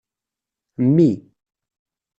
Mmi. 0.83 1.09